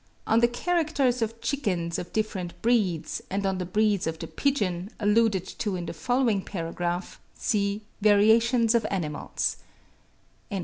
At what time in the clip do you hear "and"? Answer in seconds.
3.29-3.45